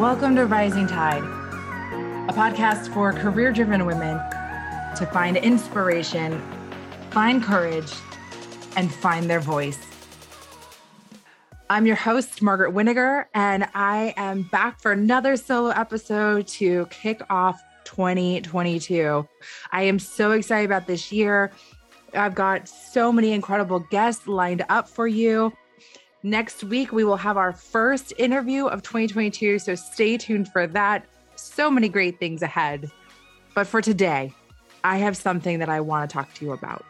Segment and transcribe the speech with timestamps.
[0.00, 4.16] Welcome to Rising Tide, a podcast for career driven women
[4.96, 6.40] to find inspiration,
[7.10, 7.92] find courage,
[8.76, 9.78] and find their voice.
[11.68, 17.20] I'm your host, Margaret Winiger, and I am back for another solo episode to kick
[17.28, 19.28] off 2022.
[19.70, 21.52] I am so excited about this year.
[22.14, 25.52] I've got so many incredible guests lined up for you.
[26.22, 29.58] Next week, we will have our first interview of 2022.
[29.58, 31.06] So stay tuned for that.
[31.36, 32.90] So many great things ahead.
[33.54, 34.34] But for today,
[34.84, 36.84] I have something that I want to talk to you about.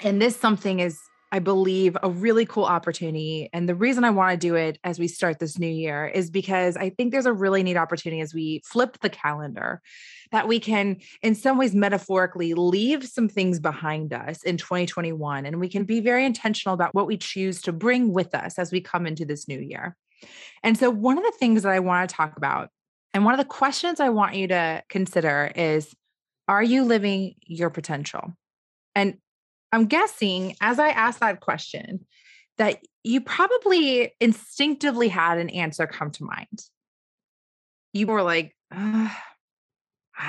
[0.00, 1.00] And this something is,
[1.34, 3.50] I believe, a really cool opportunity.
[3.52, 6.30] And the reason I want to do it as we start this new year is
[6.30, 9.82] because I think there's a really neat opportunity as we flip the calendar
[10.30, 15.44] that we can, in some ways, metaphorically leave some things behind us in 2021.
[15.44, 18.70] And we can be very intentional about what we choose to bring with us as
[18.70, 19.96] we come into this new year.
[20.62, 22.68] And so, one of the things that I want to talk about,
[23.12, 25.92] and one of the questions I want you to consider is
[26.46, 28.34] Are you living your potential?
[28.94, 29.18] And
[29.74, 32.06] I'm guessing as I ask that question,
[32.58, 36.60] that you probably instinctively had an answer come to mind.
[37.92, 39.10] You were like, I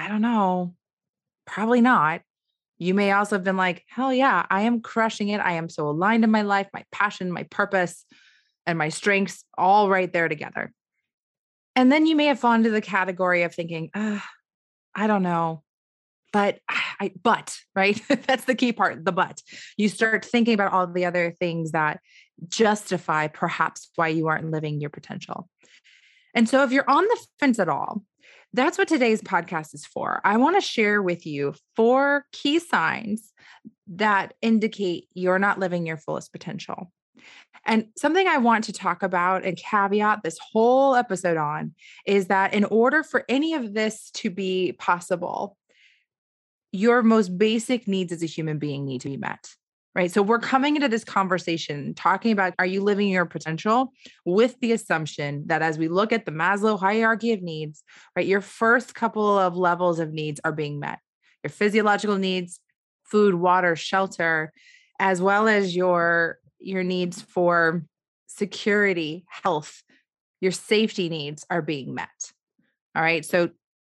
[0.07, 0.73] don't know.
[1.45, 2.21] Probably not.
[2.79, 5.39] You may also have been like, hell yeah, I am crushing it.
[5.39, 8.03] I am so aligned in my life, my passion, my purpose,
[8.65, 10.73] and my strengths all right there together.
[11.75, 15.61] And then you may have fallen into the category of thinking, I don't know,
[16.33, 16.57] but
[16.99, 18.01] I, but, right?
[18.27, 19.41] That's the key part, the but.
[19.77, 21.99] You start thinking about all the other things that
[22.47, 25.49] justify perhaps why you aren't living your potential.
[26.33, 28.03] And so if you're on the fence at all,
[28.53, 30.21] that's what today's podcast is for.
[30.23, 33.33] I want to share with you four key signs
[33.87, 36.91] that indicate you're not living your fullest potential.
[37.65, 41.73] And something I want to talk about and caveat this whole episode on
[42.05, 45.57] is that in order for any of this to be possible,
[46.75, 49.47] your most basic needs as a human being need to be met
[49.95, 50.11] right?
[50.11, 53.93] So we're coming into this conversation talking about are you living your potential
[54.25, 57.81] with the assumption that as we look at the Maslow hierarchy of needs,
[58.15, 60.99] right, your first couple of levels of needs are being met.
[61.43, 62.59] Your physiological needs,
[63.05, 64.51] food, water, shelter,
[64.99, 67.85] as well as your your needs for
[68.27, 69.81] security, health,
[70.41, 72.09] your safety needs are being met.
[72.95, 73.23] All right?
[73.23, 73.51] So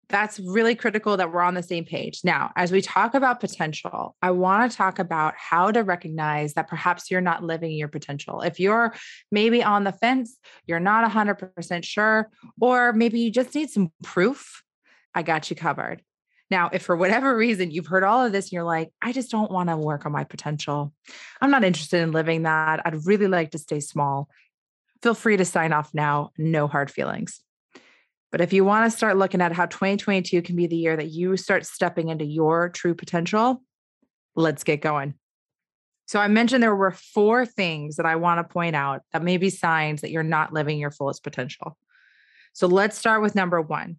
[0.09, 2.21] that's really critical that we're on the same page.
[2.23, 6.69] Now, as we talk about potential, I want to talk about how to recognize that
[6.69, 8.43] perhaps you're not living your potential.
[8.43, 8.95] If you're
[9.31, 10.37] maybe on the fence,
[10.67, 12.31] you're not 100% sure,
[12.61, 14.62] or maybe you just need some proof,
[15.15, 16.03] I got you covered.
[16.51, 19.31] Now, if for whatever reason you've heard all of this and you're like, I just
[19.31, 20.93] don't want to work on my potential,
[21.41, 22.83] I'm not interested in living that.
[22.85, 24.29] I'd really like to stay small.
[25.03, 26.31] Feel free to sign off now.
[26.37, 27.41] No hard feelings.
[28.32, 31.10] But if you want to start looking at how 2022 can be the year that
[31.10, 33.62] you start stepping into your true potential,
[34.34, 35.15] let's get going.
[36.06, 39.37] So I mentioned there were four things that I want to point out that may
[39.37, 41.76] be signs that you're not living your fullest potential.
[42.54, 43.98] So let's start with number one.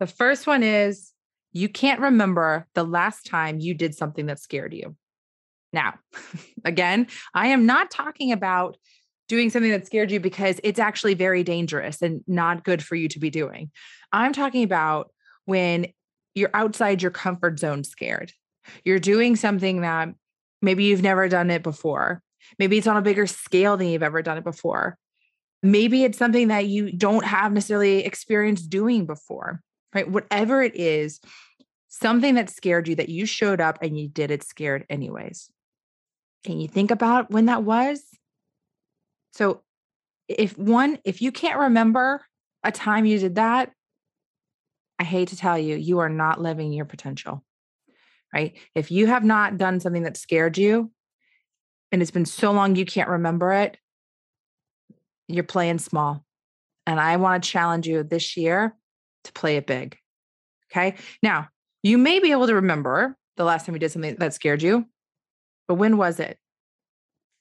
[0.00, 1.12] The first one is
[1.52, 4.96] you can't remember the last time you did something that scared you.
[5.72, 5.94] Now,
[6.64, 8.76] again, I am not talking about
[9.28, 13.08] doing something that scared you because it's actually very dangerous and not good for you
[13.08, 13.70] to be doing.
[14.12, 15.10] I'm talking about
[15.46, 15.86] when
[16.34, 18.32] you're outside your comfort zone scared.
[18.84, 20.10] You're doing something that
[20.62, 22.22] maybe you've never done it before.
[22.58, 24.98] Maybe it's on a bigger scale than you've ever done it before.
[25.62, 29.60] Maybe it's something that you don't have necessarily experience doing before,
[29.94, 30.08] right?
[30.10, 31.20] Whatever it is,
[31.88, 35.48] something that scared you that you showed up and you did it scared anyways.
[36.44, 38.02] Can you think about when that was?
[39.34, 39.62] So
[40.28, 42.24] if one, if you can't remember
[42.62, 43.72] a time you did that,
[44.98, 47.44] I hate to tell you, you are not living your potential.
[48.32, 48.56] Right?
[48.74, 50.90] If you have not done something that scared you
[51.92, 53.76] and it's been so long you can't remember it,
[55.28, 56.24] you're playing small.
[56.86, 58.76] And I want to challenge you this year
[59.24, 59.96] to play it big.
[60.70, 60.96] Okay.
[61.22, 61.48] Now,
[61.82, 64.86] you may be able to remember the last time you did something that scared you,
[65.68, 66.38] but when was it?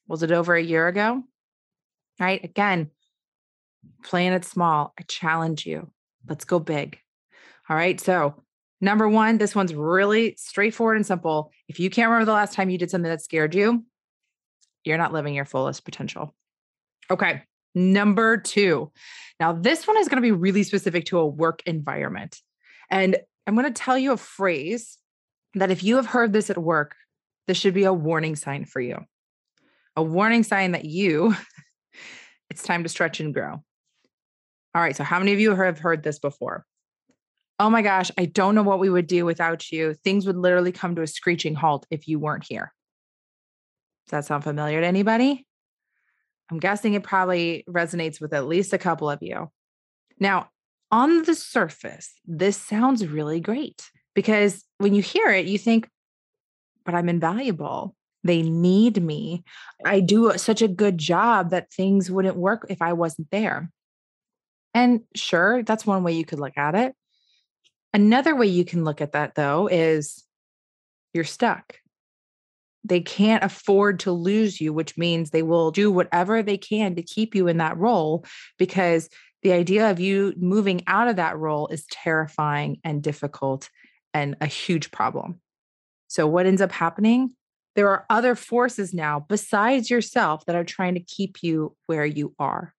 [0.07, 1.24] Was it over a year ago?
[2.19, 2.44] Right?
[2.44, 2.89] Again,
[4.04, 4.94] playing it small.
[5.00, 5.92] I challenge you.
[6.27, 7.00] Let's go big.
[7.69, 8.00] All right.
[8.00, 8.36] So,
[8.81, 11.51] number one, this one's really straightforward and simple.
[11.68, 13.86] If you can't remember the last time you did something that scared you,
[14.83, 16.33] you're not living your fullest potential.
[17.10, 17.44] Okay.
[17.75, 18.92] Number two.
[19.39, 22.39] Now, this one is going to be really specific to a work environment.
[22.89, 23.18] And
[23.48, 24.98] I'm going to tell you a phrase
[25.56, 26.95] that if you have heard this at work,
[27.48, 29.00] this should be a warning sign for you.
[29.95, 31.36] A warning sign that you
[32.50, 33.63] it's time to stretch and grow.
[34.75, 34.95] All right.
[34.95, 36.66] So, how many of you have heard this before?
[37.60, 39.94] Oh my gosh, I don't know what we would do without you.
[39.94, 42.74] Things would literally come to a screeching halt if you weren't here.
[44.07, 45.45] Does that sound familiar to anybody?
[46.50, 49.50] I'm guessing it probably resonates with at least a couple of you.
[50.19, 50.50] Now,
[50.92, 55.89] on the surface, this sounds really great because when you hear it, you think,
[56.86, 57.96] but I'm invaluable.
[58.24, 59.44] They need me.
[59.86, 63.70] I do such a good job that things wouldn't work if I wasn't there.
[64.74, 66.96] And sure, that's one way you could look at it.
[67.94, 70.24] Another way you can look at that, though, is
[71.14, 71.78] you're stuck.
[72.84, 77.04] They can't afford to lose you, which means they will do whatever they can to
[77.04, 78.25] keep you in that role
[78.58, 79.10] because
[79.44, 83.70] the idea of you moving out of that role is terrifying and difficult
[84.14, 85.40] and a huge problem.
[86.08, 87.36] So, what ends up happening?
[87.75, 92.36] There are other forces now besides yourself that are trying to keep you where you
[92.38, 92.74] are.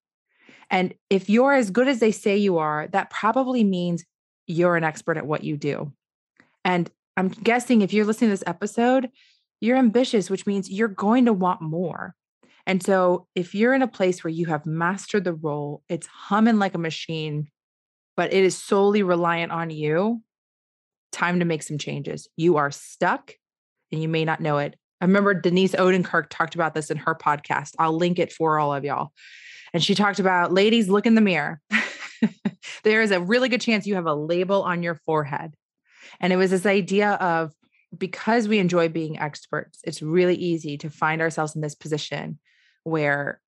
[0.70, 4.05] And if you're as good as they say you are, that probably means
[4.46, 5.93] you're an expert at what you do.
[6.64, 9.11] And I'm guessing if you're listening to this episode,
[9.61, 12.14] you're ambitious, which means you're going to want more.
[12.67, 16.58] And so if you're in a place where you have mastered the role, it's humming
[16.58, 17.49] like a machine,
[18.17, 20.23] but it is solely reliant on you,
[21.12, 22.29] time to make some changes.
[22.37, 23.32] You are stuck
[23.93, 24.76] and you may not know it.
[25.04, 27.72] I remember Denise Odenkirk talked about this in her podcast.
[27.78, 29.12] I'll link it for all of y'all.
[29.74, 31.60] And she talked about ladies, look in the mirror.
[32.84, 35.52] there is a really good chance you have a label on your forehead.
[36.20, 37.52] And it was this idea of
[37.98, 42.38] because we enjoy being experts, it's really easy to find ourselves in this position
[42.84, 43.42] where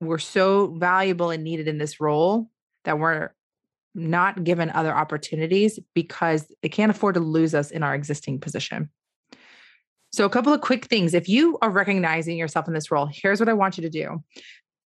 [0.00, 2.48] we're so valuable and needed in this role
[2.86, 3.34] that we're
[3.94, 8.88] not given other opportunities because they can't afford to lose us in our existing position.
[10.16, 11.12] So, a couple of quick things.
[11.12, 14.24] If you are recognizing yourself in this role, here's what I want you to do.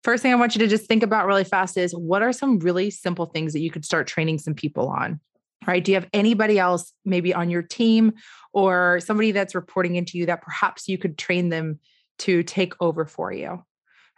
[0.04, 2.60] First thing I want you to just think about really fast is what are some
[2.60, 5.20] really simple things that you could start training some people on?
[5.66, 5.84] Right?
[5.84, 8.14] Do you have anybody else maybe on your team
[8.54, 11.80] or somebody that's reporting into you that perhaps you could train them
[12.20, 13.64] to take over for you?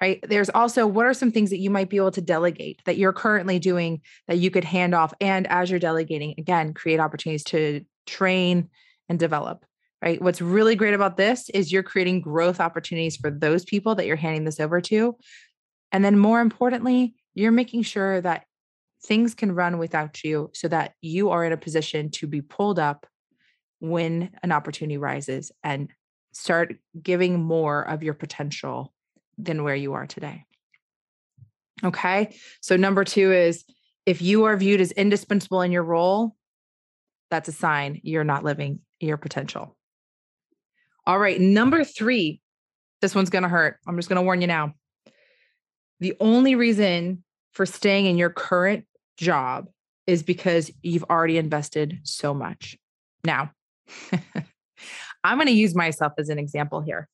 [0.02, 0.20] Right.
[0.28, 3.14] There's also what are some things that you might be able to delegate that you're
[3.14, 5.14] currently doing that you could hand off?
[5.22, 8.68] And as you're delegating, again, create opportunities to train
[9.08, 9.64] and develop
[10.02, 10.22] right?
[10.22, 14.16] What's really great about this is you're creating growth opportunities for those people that you're
[14.16, 15.16] handing this over to.
[15.92, 18.46] And then more importantly, you're making sure that
[19.04, 22.80] things can run without you so that you are in a position to be pulled
[22.80, 23.08] up
[23.80, 25.90] when an opportunity rises and
[26.32, 28.94] start giving more of your potential
[29.38, 30.46] than where you are today.
[31.84, 32.36] Okay.
[32.62, 33.64] So, number two is
[34.06, 36.36] if you are viewed as indispensable in your role,
[37.32, 39.78] that's a sign you're not living your potential.
[41.10, 41.42] All right.
[41.42, 42.40] Number three,
[43.02, 43.80] this one's going to hurt.
[43.88, 44.76] I'm just going to warn you now.
[46.02, 48.86] The only reason for staying in your current
[49.18, 49.70] job
[50.06, 52.78] is because you've already invested so much.
[53.24, 53.50] Now,
[55.24, 57.10] I'm going to use myself as an example here.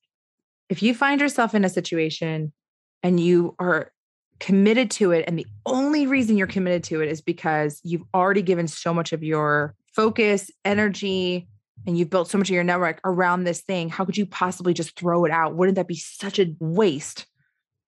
[0.68, 2.52] If you find yourself in a situation
[3.02, 3.94] and you are
[4.42, 8.42] committed to it, and the only reason you're committed to it is because you've already
[8.42, 11.48] given so much of your focus, energy,
[11.86, 14.74] and you've built so much of your network around this thing, how could you possibly
[14.74, 15.56] just throw it out?
[15.56, 17.26] Wouldn't that be such a waste?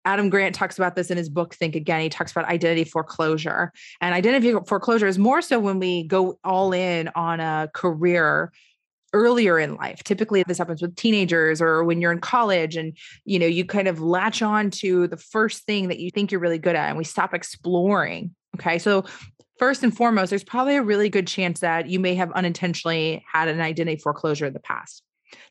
[0.06, 2.02] Adam Grant talks about this in his book, Think Again.
[2.02, 3.74] He talks about identity foreclosure.
[4.00, 8.52] And identity foreclosure is more so when we go all in on a career
[9.14, 13.40] earlier in life typically this happens with teenagers or when you're in college and you
[13.40, 16.58] know you kind of latch on to the first thing that you think you're really
[16.58, 19.06] good at and we stop exploring okay so
[19.60, 23.48] first and foremost, there's probably a really good chance that you may have unintentionally had
[23.48, 25.04] an identity foreclosure in the past.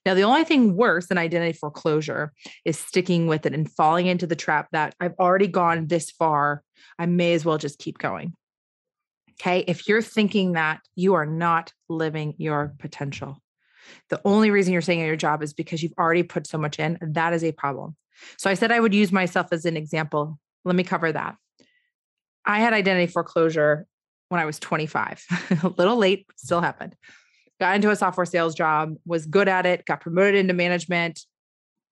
[0.04, 2.32] Now, the only thing worse than identity foreclosure
[2.64, 6.62] is sticking with it and falling into the trap that I've already gone this far.
[6.98, 8.32] I may as well just keep going.
[9.40, 9.64] Okay.
[9.66, 13.38] If you're thinking that you are not living your potential,
[14.08, 16.78] the only reason you're staying at your job is because you've already put so much
[16.78, 17.96] in, that is a problem.
[18.38, 20.38] So I said I would use myself as an example.
[20.64, 21.36] Let me cover that.
[22.46, 23.86] I had identity foreclosure
[24.28, 25.24] when I was 25,
[25.62, 26.94] a little late, still happened.
[27.60, 31.20] Got into a software sales job, was good at it, got promoted into management,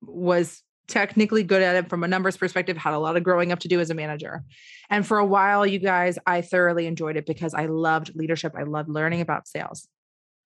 [0.03, 3.61] was technically good at it from a numbers perspective, had a lot of growing up
[3.61, 4.43] to do as a manager.
[4.91, 8.55] And for a while, you guys, I thoroughly enjoyed it because I loved leadership.
[8.57, 9.89] I loved learning about sales.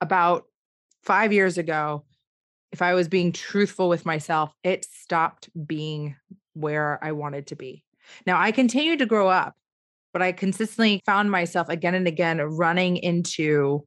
[0.00, 0.44] About
[1.02, 2.04] five years ago,
[2.70, 6.16] if I was being truthful with myself, it stopped being
[6.54, 7.82] where I wanted to be.
[8.26, 9.54] Now, I continued to grow up
[10.12, 13.86] but I consistently found myself again and again running into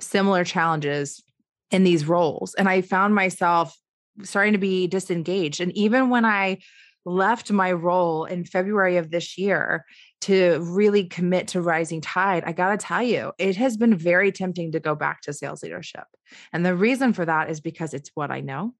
[0.00, 1.22] similar challenges
[1.70, 2.54] in these roles.
[2.54, 3.76] And I found myself
[4.22, 5.60] starting to be disengaged.
[5.60, 6.58] And even when I
[7.04, 9.84] left my role in February of this year
[10.22, 14.32] to really commit to rising tide, I got to tell you, it has been very
[14.32, 16.04] tempting to go back to sales leadership.
[16.52, 18.74] And the reason for that is because it's what I know.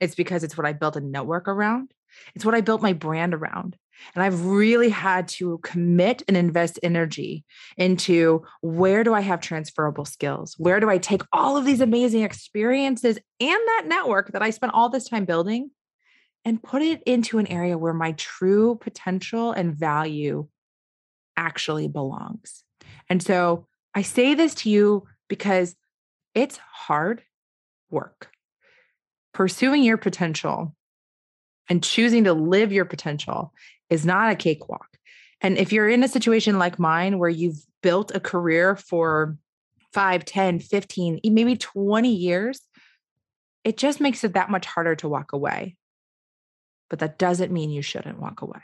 [0.00, 1.92] It's because it's what I built a network around.
[2.34, 3.76] It's what I built my brand around.
[4.14, 7.44] And I've really had to commit and invest energy
[7.76, 10.54] into where do I have transferable skills?
[10.58, 14.74] Where do I take all of these amazing experiences and that network that I spent
[14.74, 15.70] all this time building
[16.44, 20.46] and put it into an area where my true potential and value
[21.36, 22.62] actually belongs.
[23.10, 25.74] And so I say this to you because
[26.34, 27.22] it's hard
[27.90, 28.30] work.
[29.34, 30.74] Pursuing your potential
[31.68, 33.52] and choosing to live your potential
[33.90, 34.88] is not a cakewalk.
[35.40, 39.36] And if you're in a situation like mine where you've built a career for
[39.92, 42.60] 5, 10, 15, maybe 20 years,
[43.64, 45.76] it just makes it that much harder to walk away
[46.88, 48.60] but that doesn't mean you shouldn't walk away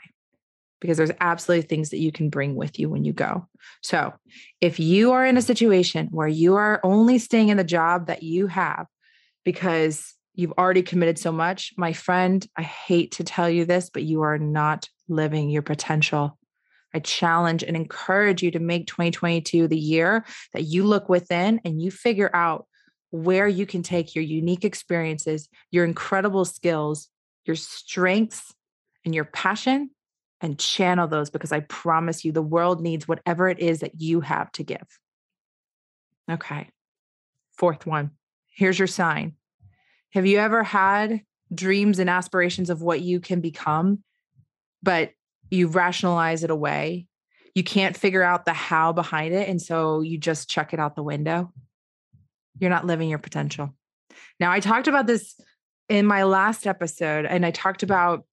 [0.79, 3.47] because there's absolutely things that you can bring with you when you go.
[3.81, 4.13] So,
[4.59, 8.23] if you are in a situation where you are only staying in the job that
[8.23, 8.87] you have
[9.45, 14.03] because you've already committed so much, my friend, I hate to tell you this, but
[14.03, 16.37] you are not living your potential.
[16.93, 21.81] I challenge and encourage you to make 2022 the year that you look within and
[21.81, 22.67] you figure out
[23.09, 27.09] where you can take your unique experiences, your incredible skills,
[27.45, 28.53] your strengths
[29.05, 29.89] and your passion
[30.41, 34.21] and channel those because I promise you the world needs whatever it is that you
[34.21, 34.99] have to give.
[36.29, 36.69] Okay.
[37.57, 38.11] Fourth one.
[38.47, 39.33] Here's your sign.
[40.11, 41.21] Have you ever had
[41.53, 44.03] dreams and aspirations of what you can become,
[44.83, 45.11] but
[45.49, 47.07] you rationalize it away?
[47.55, 49.47] You can't figure out the how behind it.
[49.47, 51.51] And so you just chuck it out the window.
[52.59, 53.73] You're not living your potential.
[54.39, 55.39] Now, I talked about this
[55.89, 58.25] in my last episode and I talked about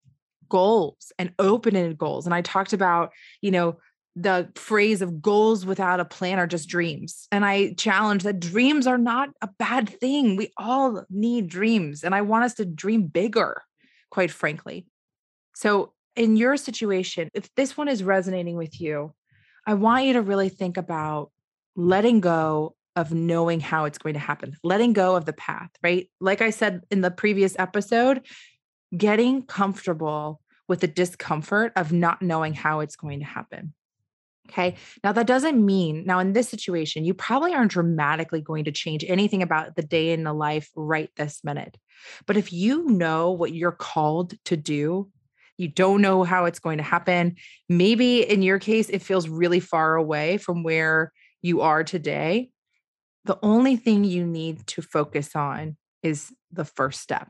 [0.49, 3.79] goals and open-ended goals and I talked about, you know,
[4.17, 7.29] the phrase of goals without a plan are just dreams.
[7.31, 10.37] And I challenge that dreams are not a bad thing.
[10.37, 13.63] We all need dreams and I want us to dream bigger,
[14.11, 14.87] quite frankly.
[15.55, 19.15] So, in your situation, if this one is resonating with you,
[19.67, 21.33] I want you to really think about
[21.77, 26.11] letting go of knowing how it's going to happen, letting go of the path, right?
[26.21, 28.27] Like I said in the previous episode,
[28.95, 33.73] getting comfortable with the discomfort of not knowing how it's going to happen.
[34.51, 34.75] Okay.
[35.03, 39.07] Now, that doesn't mean, now in this situation, you probably aren't dramatically going to change
[39.09, 41.79] anything about the day in the life right this minute.
[42.27, 45.09] But if you know what you're called to do,
[45.61, 47.37] you don't know how it's going to happen.
[47.69, 51.13] Maybe in your case, it feels really far away from where
[51.43, 52.51] you are today
[53.25, 57.29] the only thing you need to focus on is the first step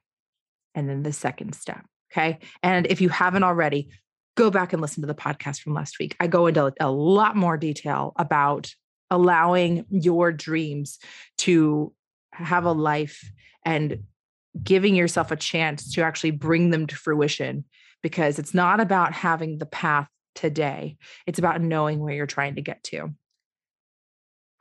[0.75, 1.85] and then the second step.
[2.13, 2.39] Okay.
[2.63, 3.91] And if you haven't already,
[4.37, 6.17] go back and listen to the podcast from last week.
[6.21, 8.73] I go into a lot more detail about
[9.11, 10.99] allowing your dreams
[11.39, 11.93] to
[12.33, 13.29] have a life
[13.65, 14.05] and
[14.63, 17.65] giving yourself a chance to actually bring them to fruition
[18.03, 22.63] because it's not about having the path today, it's about knowing where you're trying to
[22.63, 23.15] get to.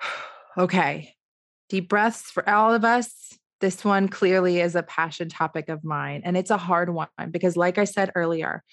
[0.58, 1.14] okay.
[1.70, 3.38] Deep breaths for all of us.
[3.62, 7.58] This one clearly is a passion topic of mine, and it's a hard one because,
[7.58, 8.64] like I said earlier,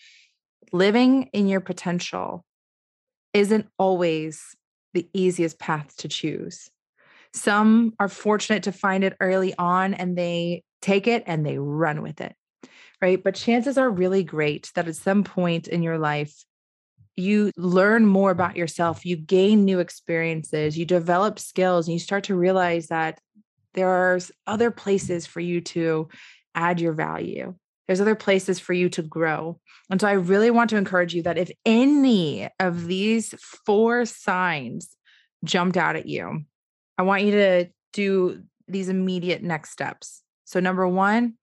[0.73, 2.45] living in your potential
[3.35, 4.57] isn't always
[4.95, 6.71] the easiest path to choose.
[7.35, 12.01] Some are fortunate to find it early on and they take it and they run
[12.01, 12.35] with it,
[13.01, 13.23] right?
[13.23, 16.45] But chances are really great that at some point in your life,
[17.17, 22.25] you learn more about yourself, you gain new experiences, you develop skills, and you start
[22.25, 23.19] to realize that
[23.75, 26.09] there are other places for you to
[26.55, 27.55] add your value.
[27.87, 29.61] There's other places for you to grow.
[29.91, 33.35] And so I really want to encourage you that if any of these
[33.65, 34.97] four signs
[35.45, 36.45] jumped out at you,
[36.99, 40.23] I want you to do these immediate next steps.
[40.45, 41.35] So, number one,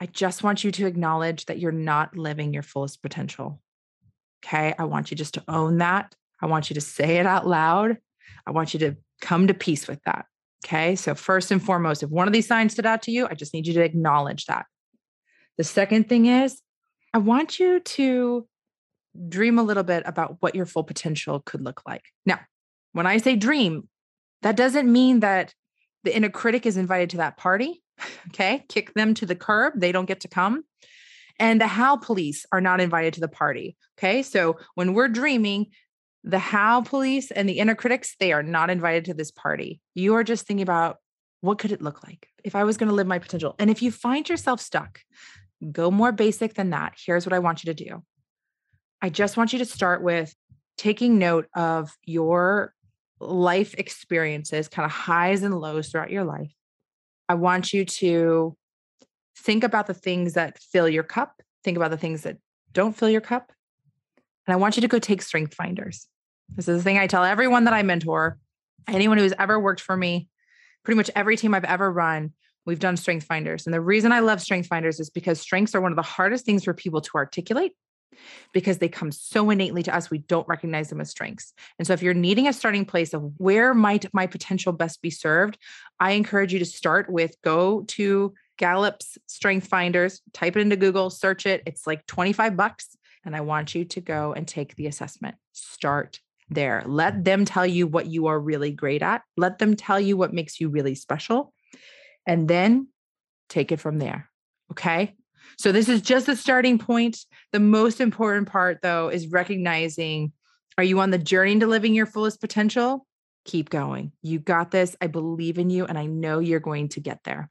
[0.00, 3.60] I just want you to acknowledge that you're not living your fullest potential.
[4.44, 4.74] Okay.
[4.78, 6.14] I want you just to own that.
[6.40, 7.98] I want you to say it out loud.
[8.46, 10.26] I want you to come to peace with that.
[10.64, 10.96] Okay.
[10.96, 13.54] So, first and foremost, if one of these signs stood out to you, I just
[13.54, 14.66] need you to acknowledge that.
[15.56, 16.60] The second thing is,
[17.12, 18.46] I want you to
[19.28, 22.02] dream a little bit about what your full potential could look like.
[22.26, 22.40] Now,
[22.92, 23.88] when I say dream,
[24.42, 25.54] that doesn't mean that
[26.02, 27.83] the inner critic is invited to that party.
[28.28, 28.64] Okay.
[28.68, 29.74] Kick them to the curb.
[29.76, 30.64] They don't get to come.
[31.38, 33.76] And the how police are not invited to the party.
[33.98, 34.22] Okay.
[34.22, 35.66] So when we're dreaming,
[36.22, 39.80] the how police and the inner critics, they are not invited to this party.
[39.94, 40.96] You are just thinking about
[41.42, 43.54] what could it look like if I was going to live my potential?
[43.58, 45.00] And if you find yourself stuck,
[45.70, 46.94] go more basic than that.
[47.04, 48.02] Here's what I want you to do
[49.02, 50.34] I just want you to start with
[50.78, 52.72] taking note of your
[53.20, 56.52] life experiences, kind of highs and lows throughout your life.
[57.28, 58.56] I want you to
[59.36, 62.38] think about the things that fill your cup, think about the things that
[62.72, 63.52] don't fill your cup.
[64.46, 66.06] And I want you to go take strength finders.
[66.50, 68.38] This is the thing I tell everyone that I mentor,
[68.86, 70.28] anyone who's ever worked for me,
[70.84, 72.32] pretty much every team I've ever run,
[72.66, 73.66] we've done strength finders.
[73.66, 76.44] And the reason I love strength finders is because strengths are one of the hardest
[76.44, 77.72] things for people to articulate
[78.52, 81.52] because they come so innately to us, we don't recognize them as strengths.
[81.78, 85.10] And so, if you're needing a starting place of where might my potential best be
[85.10, 85.58] served,
[86.00, 91.10] I encourage you to start with go to Gallup's Strength Finders, type it into Google,
[91.10, 91.62] search it.
[91.66, 92.96] It's like 25 bucks.
[93.24, 95.36] And I want you to go and take the assessment.
[95.52, 96.82] Start there.
[96.86, 99.22] Let them tell you what you are really great at.
[99.36, 101.52] Let them tell you what makes you really special.
[102.26, 102.88] And then
[103.48, 104.30] take it from there.
[104.70, 105.14] Okay.
[105.58, 107.18] So this is just a starting point.
[107.52, 110.32] The most important part, though, is recognizing
[110.76, 113.06] are you on the journey to living your fullest potential?
[113.44, 114.12] Keep going.
[114.22, 114.96] You got this.
[115.00, 117.50] I believe in you, and I know you're going to get there.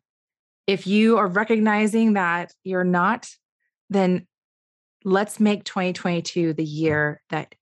[0.68, 3.30] If you are recognizing that you're not,
[3.90, 4.28] then
[5.04, 7.56] let's make 2022 the year that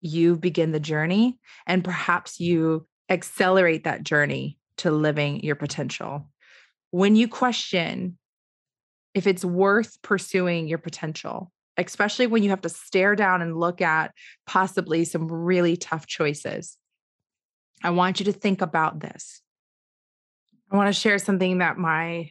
[0.00, 6.28] you begin the journey and perhaps you accelerate that journey to living your potential.
[6.90, 8.18] When you question
[9.14, 13.80] if it's worth pursuing your potential, especially when you have to stare down and look
[13.80, 14.12] at
[14.46, 16.76] possibly some really tough choices.
[17.82, 19.40] I want you to think about this.
[20.70, 22.30] I want to share something that my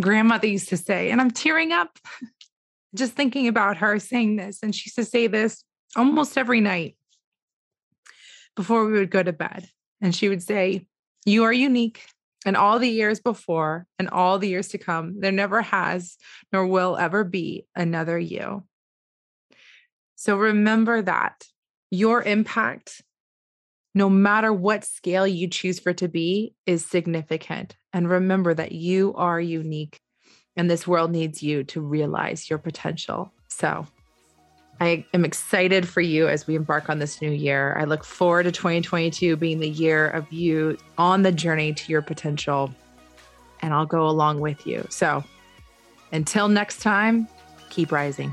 [0.00, 1.98] grandmother used to say, and I'm tearing up
[2.94, 4.60] just thinking about her saying this.
[4.62, 5.64] And she used to say this
[5.96, 6.96] almost every night
[8.56, 9.68] before we would go to bed.
[10.00, 10.86] And she would say,
[11.24, 12.02] You are unique
[12.46, 16.16] and all the years before and all the years to come, there never has
[16.52, 18.64] nor will ever be another you.
[20.14, 21.44] So remember that
[21.90, 23.02] your impact,
[23.94, 27.76] no matter what scale you choose for it to be, is significant.
[27.92, 30.00] And remember that you are unique
[30.56, 33.32] and this world needs you to realize your potential.
[33.48, 33.86] So,
[34.80, 37.76] I am excited for you as we embark on this new year.
[37.78, 42.02] I look forward to 2022 being the year of you on the journey to your
[42.02, 42.72] potential,
[43.60, 44.86] and I'll go along with you.
[44.88, 45.24] So
[46.12, 47.26] until next time,
[47.70, 48.32] keep rising.